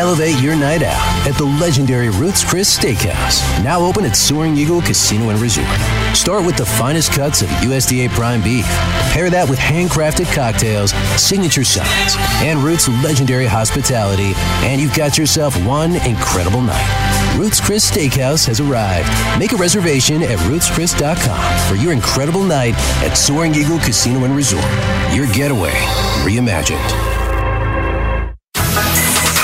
[0.00, 4.80] Elevate your night out at the legendary Ruth's Chris Steakhouse, now open at Soaring Eagle
[4.80, 5.68] Casino and Resort.
[6.16, 8.64] Start with the finest cuts of USDA prime beef.
[9.12, 14.32] Pair that with handcrafted cocktails, signature sides, and Ruth's legendary hospitality,
[14.66, 17.36] and you've got yourself one incredible night.
[17.36, 19.06] Ruth's Chris Steakhouse has arrived.
[19.38, 22.72] Make a reservation at ruthschris.com for your incredible night
[23.04, 24.64] at Soaring Eagle Casino and Resort.
[25.12, 25.76] Your getaway
[26.24, 27.19] reimagined.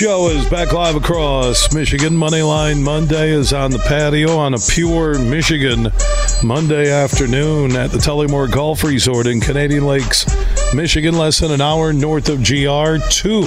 [0.00, 2.14] Show is back live across Michigan.
[2.14, 5.88] Moneyline Monday is on the patio on a pure Michigan
[6.42, 10.24] Monday afternoon at the Tullymore Golf Resort in Canadian Lakes,
[10.74, 12.96] Michigan, less than an hour north of GR.
[13.10, 13.42] Two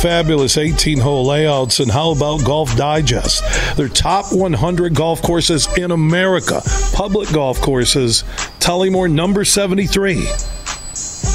[0.00, 1.80] fabulous 18 hole layouts.
[1.80, 3.42] And how about Golf Digest?
[3.76, 6.62] Their top 100 golf courses in America,
[6.92, 8.22] public golf courses,
[8.60, 10.28] Tullymore number 73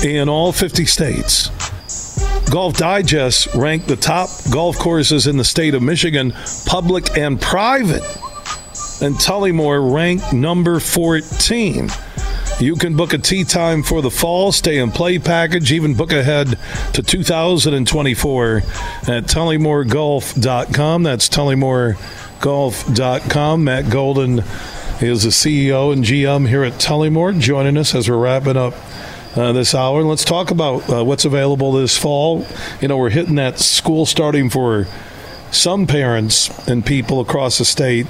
[0.05, 1.49] in all 50 states.
[2.49, 6.33] Golf Digest ranked the top golf courses in the state of Michigan,
[6.65, 8.03] public and private.
[9.01, 11.89] And Tullymore ranked number 14.
[12.59, 16.11] You can book a tee time for the fall, stay and play package, even book
[16.11, 16.57] ahead
[16.93, 18.63] to 2024 at
[19.25, 21.03] tullymoregolf.com.
[21.03, 23.63] That's tullymore.golf.com.
[23.63, 24.39] Matt Golden
[24.99, 28.73] is the CEO and GM here at Tullymore, joining us as we're wrapping up
[29.35, 30.03] uh, this hour.
[30.03, 32.45] Let's talk about uh, what's available this fall.
[32.81, 34.87] You know, we're hitting that school starting for
[35.51, 38.07] some parents and people across the state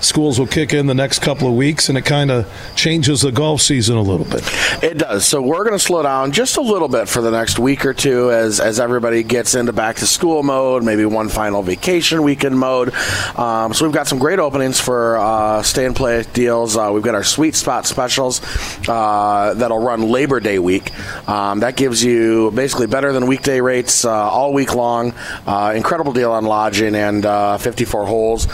[0.00, 3.32] schools will kick in the next couple of weeks, and it kind of changes the
[3.32, 4.42] golf season a little bit.
[4.82, 5.26] It does.
[5.26, 7.94] So we're going to slow down just a little bit for the next week or
[7.94, 12.58] two as as everybody gets into back to school mode, maybe one final vacation weekend
[12.58, 12.92] mode.
[13.36, 16.76] Um, so we've got some great openings for uh, stay and play deals.
[16.76, 18.40] Uh, we've got our sweet spot specials
[18.88, 20.92] uh, that'll run Labor Day week.
[21.28, 25.14] Um, that gives you basically better than weekday rates uh, all week long.
[25.46, 28.46] Uh, incredible deal on lodging and uh, 54 holes.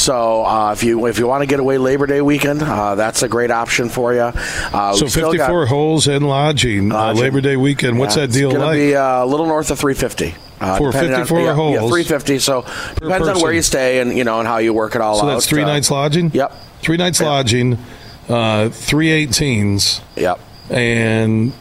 [0.00, 3.28] So if you if you want to get away Labor Day weekend, uh, that's a
[3.28, 4.20] great option for you.
[4.20, 7.22] Uh, so 54 got, holes and lodging, uh, lodging.
[7.22, 7.98] Labor Day weekend.
[7.98, 8.76] What's that deal it's like?
[8.76, 10.34] Be uh, a little north of 350.
[10.60, 12.38] Uh, For 54 on, yeah, holes, yeah, 350.
[12.38, 12.62] So
[12.94, 15.22] depends on where you stay and you know and how you work it all so
[15.22, 15.28] out.
[15.28, 16.30] So that's three uh, nights lodging.
[16.32, 16.52] Yep.
[16.80, 17.28] Three nights yep.
[17.28, 17.78] lodging,
[18.28, 20.00] uh, three 18s.
[20.16, 20.40] Yep.
[20.70, 21.52] And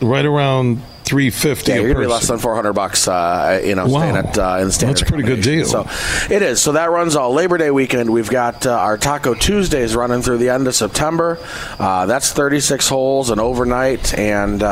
[0.00, 1.72] right around three fifty.
[1.72, 3.08] Yeah, you're gonna be less than four hundred bucks.
[3.08, 4.00] Uh, you know, wow.
[4.00, 4.96] staying at uh, in standard.
[4.96, 5.66] That's a pretty good deal.
[5.66, 5.86] So
[6.30, 6.60] it is.
[6.60, 8.10] So that runs all Labor Day weekend.
[8.10, 11.38] We've got uh, our Taco Tuesdays running through the end of September.
[11.78, 14.62] Uh, that's thirty six holes and overnight and.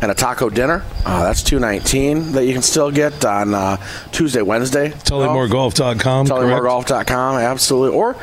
[0.00, 0.84] And a taco dinner.
[1.04, 3.78] Uh, that's two nineteen that you can still get on uh,
[4.12, 4.90] Tuesday, Wednesday.
[4.90, 6.26] TullymoreGolf.com.
[6.26, 7.96] TullymoreGolf.com, absolutely.
[7.96, 8.16] Or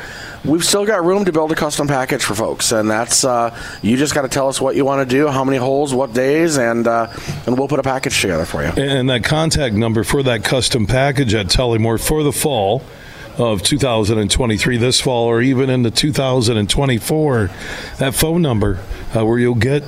[0.46, 3.96] we've still got room to build a custom package for folks, and that's uh, you
[3.96, 6.56] just got to tell us what you want to do, how many holes, what days,
[6.56, 7.08] and uh,
[7.46, 8.70] and we'll put a package together for you.
[8.70, 12.82] And that contact number for that custom package at Tullymore for the fall
[13.38, 17.50] of 2023 this fall or even into 2024
[17.98, 18.78] that phone number
[19.14, 19.82] uh, where you'll get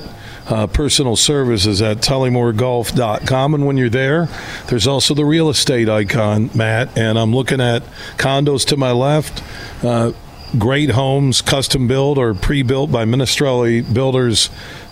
[0.49, 3.53] uh, personal services at tullymoregolf.com.
[3.53, 4.27] And when you're there,
[4.67, 6.97] there's also the real estate icon, Matt.
[6.97, 7.83] And I'm looking at
[8.17, 9.43] condos to my left.
[9.83, 10.11] Uh,
[10.57, 14.49] great homes, custom built or pre built by Minestrelli Builders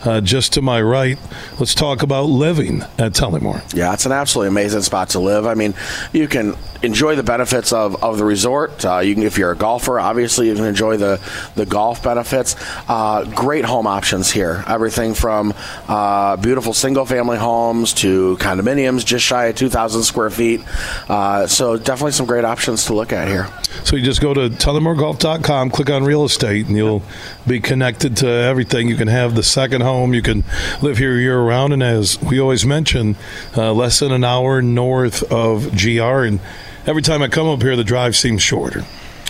[0.08, 1.20] uh, just to my right.
[1.60, 3.62] Let's talk about living at Tullymore.
[3.74, 5.46] Yeah, it's an absolutely amazing spot to live.
[5.46, 5.76] I mean,
[6.14, 8.86] you can enjoy the benefits of, of the resort.
[8.86, 11.20] Uh, you can, if you're a golfer, obviously you can enjoy the,
[11.56, 12.56] the golf benefits.
[12.88, 14.64] Uh, great home options here.
[14.68, 15.54] Everything from
[15.88, 20.62] uh, beautiful single family homes to condominiums, just shy of 2,000 square feet.
[21.10, 23.48] Uh, so definitely some great options to look at here.
[23.84, 27.04] So you just go to tullymoregolf.com, click on real estate, and you'll
[27.48, 28.88] be connected to everything.
[28.88, 30.14] You can have the second home.
[30.14, 30.44] You can
[30.82, 31.74] live here year round.
[31.74, 33.16] And as we always mention,
[33.56, 36.24] uh, less than an hour north of GR.
[36.24, 36.40] And
[36.86, 38.84] every time I come up here, the drive seems shorter.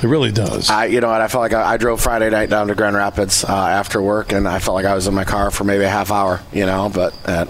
[0.03, 0.69] It really does.
[0.69, 1.21] I, you know what?
[1.21, 4.31] I felt like I, I drove Friday night down to Grand Rapids uh, after work,
[4.31, 6.41] and I felt like I was in my car for maybe a half hour.
[6.53, 7.13] You know, but.
[7.25, 7.45] Uh,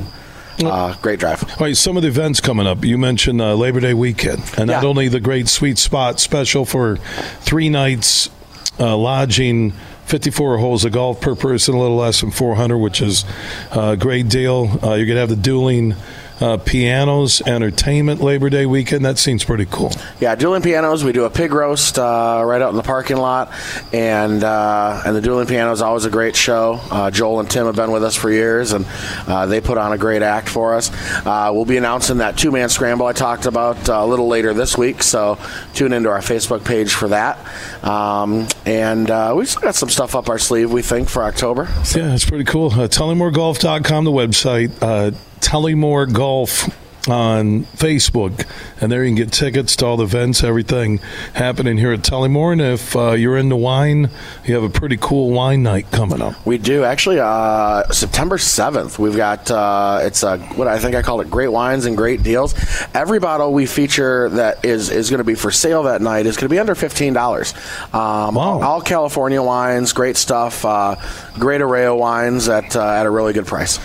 [0.60, 1.44] uh, great drive.
[1.44, 2.84] All right, some of the events coming up.
[2.84, 6.98] You mentioned uh, Labor Day weekend, and not only the great sweet spot special for
[7.42, 8.32] three nights
[8.80, 9.74] uh, lodging
[10.08, 13.26] 54 holes of golf per person, a little less than 400, which is
[13.72, 14.70] a great deal.
[14.82, 15.96] Uh, you're going to have the dueling
[16.40, 19.06] uh, pianos, entertainment Labor Day weekend.
[19.06, 19.92] That seems pretty cool.
[20.20, 21.04] Yeah, dueling pianos.
[21.04, 23.52] We do a pig roast uh, right out in the parking lot,
[23.94, 26.80] and uh, and the dueling piano is always a great show.
[26.92, 28.86] Uh, Joel and Tim have been with us for years, and
[29.28, 30.92] uh, they put on a great act for us.
[31.26, 34.78] Uh, we'll be announcing that two man scramble I talked about a little later this
[34.78, 35.38] week, so
[35.74, 37.38] tune into our Facebook page for that.
[37.84, 41.68] Um, and we've still got some stuff up our sleeve, we think, for October.
[41.96, 42.72] Yeah, it's pretty cool.
[42.72, 45.18] Uh, TullymoreGolf.com, the website.
[45.42, 46.70] Tullymore Golf
[47.10, 48.46] on Facebook,
[48.82, 50.98] and there you can get tickets to all the events, everything
[51.34, 52.52] happening here at Tullymore.
[52.52, 54.10] And if uh, you're into wine,
[54.44, 56.46] you have a pretty cool wine night coming up.
[56.46, 57.22] We do actually.
[57.22, 61.48] Uh, September seventh, we've got uh, it's a, what I think I call it great
[61.48, 62.54] wines and great deals.
[62.94, 66.36] Every bottle we feature that is is going to be for sale that night is
[66.36, 67.54] going to be under fifteen dollars.
[67.94, 68.60] Um, wow.
[68.62, 70.98] All California wines, great stuff, uh,
[71.40, 73.80] great array of wines at uh, at a really good price.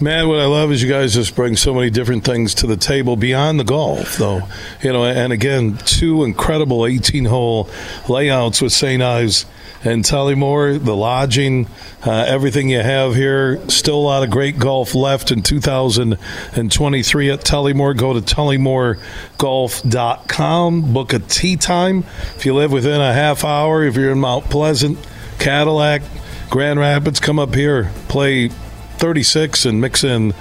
[0.00, 2.76] Man, what I love is you guys just bring so many different things to the
[2.76, 4.42] table beyond the golf, though.
[4.80, 7.68] You know, and again, two incredible 18 hole
[8.08, 9.02] layouts with St.
[9.02, 9.44] Ives
[9.82, 11.66] and Tullymore, the lodging,
[12.06, 13.60] uh, everything you have here.
[13.68, 17.96] Still a lot of great golf left in 2023 at Tullymore.
[17.96, 22.04] Go to tullymoregolf.com, book a tee time.
[22.36, 24.96] If you live within a half hour, if you're in Mount Pleasant,
[25.40, 26.02] Cadillac,
[26.50, 28.52] Grand Rapids, come up here, play
[28.98, 30.34] 36 and mix in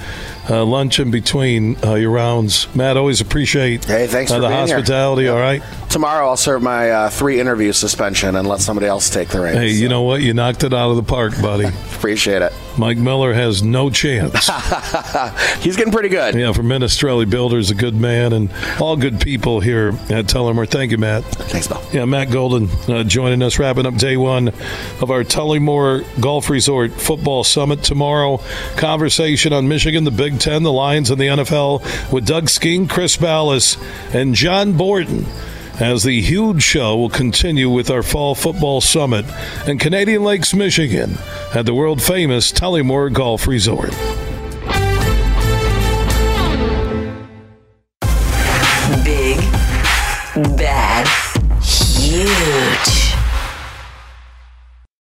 [0.49, 2.67] uh, lunch in between uh, your rounds.
[2.75, 4.75] Matt, always appreciate Hey, thanks uh, for the being here.
[4.77, 5.27] hospitality.
[5.27, 5.61] All right.
[5.97, 9.57] Tomorrow I'll serve my uh, three interview suspension and let somebody else take the reins.
[9.57, 10.21] Hey, you know what?
[10.21, 11.65] You knocked it out of the park, buddy.
[11.95, 12.53] Appreciate it.
[12.77, 14.31] Mike Miller has no chance.
[15.63, 16.35] He's getting pretty good.
[16.35, 20.69] Yeah, from Minestrelli Builders, a good man, and all good people here at Tullymore.
[20.69, 21.23] Thank you, Matt.
[21.23, 21.83] Thanks, Bill.
[21.91, 26.91] Yeah, Matt Golden uh, joining us, wrapping up day one of our Tullymore Golf Resort
[26.91, 28.39] Football Summit tomorrow.
[28.75, 33.17] Conversation on Michigan, the Big Ten, the Lions, and the NFL with Doug Skene, Chris
[33.17, 33.79] Balas,
[34.13, 35.25] and John Borton.
[35.79, 39.25] As the huge show will continue with our fall football summit
[39.67, 41.19] in Canadian Lakes, Michigan,
[41.53, 43.93] at the world famous Tullymore Golf Resort.